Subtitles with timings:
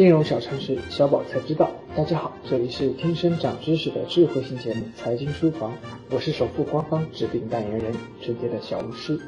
[0.00, 1.68] 金融小常识，小宝才知道。
[1.94, 5.72] 大家好，这里是听声长知识的智慧型节目《财经书房》，
[6.10, 9.20] 我是首富官方指定代言人，直接的小巫师。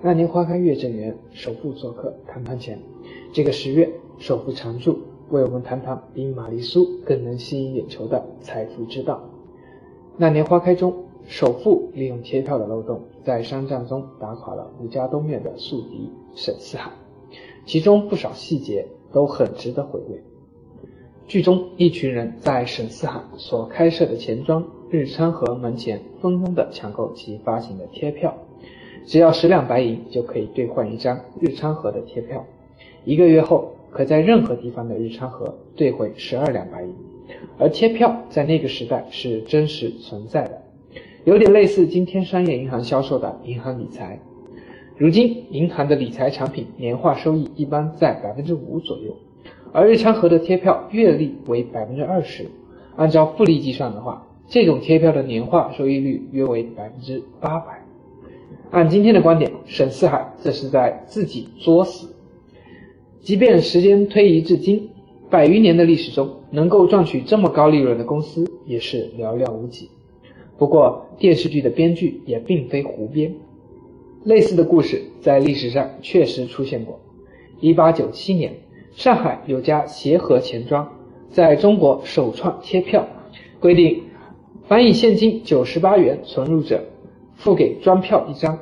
[0.00, 2.80] 那年花开月正圆，首富做客谈判前。
[3.34, 3.86] 这个十月，
[4.18, 9.22] 首富常驻为我们谈谈比玛丽苏更能吸引眼球的财富之道。
[10.16, 16.90] 那年花开中，首富利用贴票的漏洞，在商战中打垮了吴家东院的宿敌沈四海，
[17.66, 18.88] 其中不少细节。
[19.12, 20.22] 都很值得回味。
[21.26, 28.32] 剧中，一群人在沈四海所开设的钱庄日昌河门前蜂拥的抢购其发行的贴票，
[29.06, 32.44] 只要十两白银就可以兑换一张日昌河的贴票，
[33.04, 36.94] 一个月后可在任何地方的日昌河兑回十二两白银。
[37.58, 40.62] 而贴票在那个时代是真实存在的，
[41.24, 44.20] 有点类似今天商业银行销售的银行理财。
[44.98, 49.14] 如今，银行的理财产品年化收益一般在百分之五左右，
[49.70, 52.46] 而日昌河的贴票月利为百分之二十。
[52.96, 57.84] 按照复利计算的话，这种贴票的年化收益率约为百分之八百。
[58.70, 62.14] 按今天的观点，沈四海这是在自己作死。
[63.20, 64.88] 即便时间推移至今，
[65.28, 69.90] 百余年的历史中，能够赚取这么高利润的公司也是寥寥无几。
[70.56, 73.34] 不过，电视剧的编剧也并非胡编。
[74.26, 76.98] 类似的故事在历史上确实出现过。
[77.60, 78.54] 一八九七年，
[78.96, 80.88] 上海有家协和钱庄
[81.30, 83.06] 在中国首创贴票，
[83.60, 84.02] 规定
[84.66, 86.82] 凡以现金九十八元存入者，
[87.36, 88.58] 付给专票一张，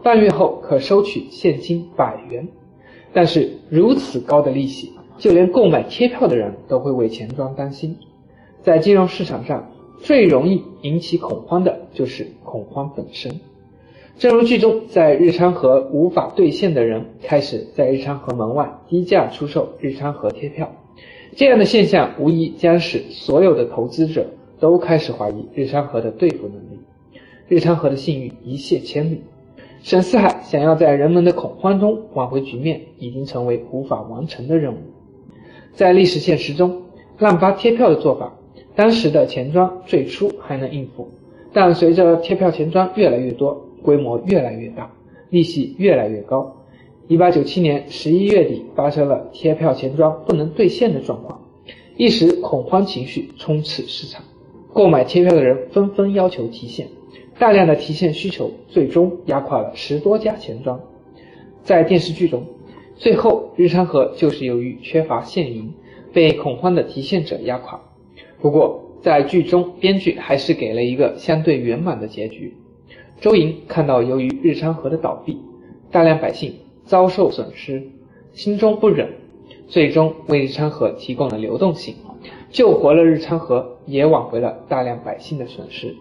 [0.00, 2.46] 半月后可收取现金百元。
[3.12, 7.96] 但是如此高的利息，就连购买贴票的人都会为钱庄担心。
[8.62, 13.40] 在金融市场上，最容易引起恐慌的就是恐慌本身。
[14.20, 20.70] 正如剧中，在日昌河无法兑现的人开始在日昌河门外低价出售日昌河贴票，
[21.34, 24.26] 这样的现象无疑将使所有的投资者
[24.58, 27.18] 都开始怀疑日昌河的兑付能力，
[27.48, 29.22] 日昌河的信誉一泻千里。
[29.82, 34.76] 沈四海想要在人们的恐慌中挽回局面，已经成为无法完成的任务。
[35.72, 36.82] 在历史现实中，
[37.18, 38.34] 滥发贴票的做法，
[38.76, 41.08] 当时的钱庄最初还能应付，
[41.54, 43.68] 但随着贴票钱庄越来越多。
[43.82, 44.90] 规模越来越大，
[45.30, 46.56] 利息越来越高。
[47.08, 51.40] 一八九七年十一月底，发生了贴票钱庄不能兑现的状况，
[51.96, 54.22] 一时恐慌情绪充斥市场，
[54.72, 56.86] 购买贴票的人纷纷要求提现，
[57.38, 60.80] 大量的提现需求最终压垮了十多家钱庄。
[61.64, 62.44] 在电视剧中，
[62.94, 65.72] 最后日昌河就是由于缺乏现银，
[66.12, 67.80] 被恐慌的提现者压垮。
[68.40, 72.54] 不过，在剧中编剧还是给了一个相对圆满的结局。
[73.20, 75.38] 周莹看到，由于日昌河的倒闭，
[75.92, 76.54] 大量百姓
[76.86, 77.82] 遭受损失，
[78.32, 79.08] 心中不忍，
[79.68, 81.94] 最终为日昌河提供了流动性，
[82.50, 85.94] 救活了日昌河，也挽回了大量百姓的损失。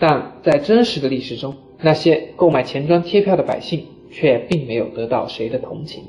[0.00, 6.02] 但在真实的历史中，那些购买钱庄贴票的百姓却并没有得到谁的同情。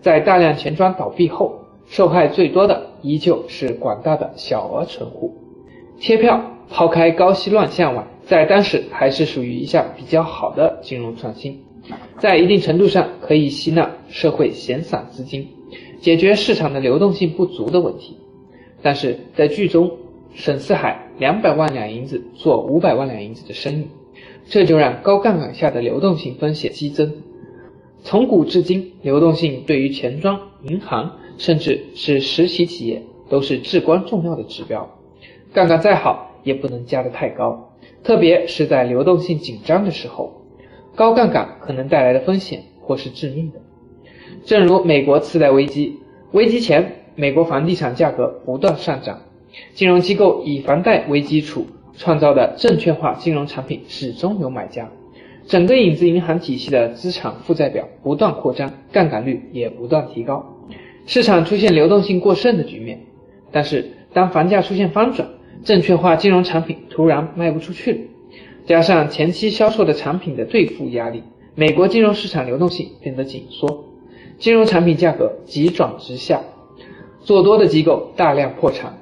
[0.00, 1.58] 在大量钱庄倒闭后，
[1.88, 5.36] 受害最多的依旧是广大的小额存户。
[5.98, 6.40] 贴票
[6.70, 11.64] 抛开高息乱象外，在当时还是属于一项比较好的金融创新，
[12.18, 15.48] 在一定程度上可以吸纳社会闲散资金，
[16.02, 18.18] 解决市场的流动性不足的问题。
[18.82, 19.90] 但是在剧中，
[20.34, 23.86] 沈四海两百万两银子做五百万两银子的生意，
[24.46, 27.10] 这就让高杠杆下的流动性风险激增。
[28.04, 34.86] 从古至今，流动性对于钱庄、银行，甚至是实体企业都是至关重要的指标。
[35.54, 37.67] 杠杆再好，也不能加得太高。
[38.02, 40.42] 特别是在流动性紧张的时候，
[40.94, 43.60] 高杠杆可能带来的风险或是致命的。
[44.44, 45.98] 正如美国次贷危机，
[46.32, 49.20] 危机前美国房地产价格不断上涨，
[49.74, 51.66] 金融机构以房贷为基础
[51.96, 54.88] 创造的证券化金融产品始终有买家，
[55.46, 60.56] 整个影子银行体系的资产负债表不断扩张，杠杆率也不断提高，
[61.06, 63.00] 市场出现流动性过剩的局面。
[63.50, 65.28] 但是当房价出现翻转，
[65.64, 68.10] 证券化金融产品突然卖不出去，
[68.66, 71.22] 加上前期销售的产品的兑付压力，
[71.54, 73.84] 美国金融市场流动性变得紧缩，
[74.38, 76.40] 金融产品价格急转直下，
[77.20, 78.98] 做多的机构大量破产。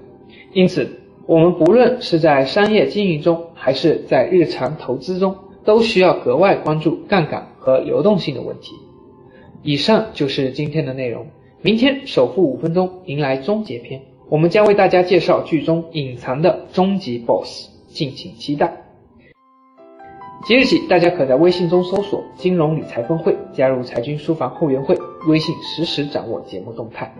[0.53, 0.89] 因此，
[1.27, 8.73] 我们不论是在商业经营中，还是在日常投资中，都需要格外关注杠杆和流动性的问题。
[9.63, 11.27] 以上就是今天的内容，
[11.61, 14.01] 明天首富五分钟迎来终结篇。
[14.29, 18.83] 我们将为大家介绍剧中隐藏的终极 BOSS，敬请期待。
[20.45, 27.15] 即日起，大家可在微信中搜索“金融理财峰会”，加入财经书房后援会，微信实时掌握节目动态。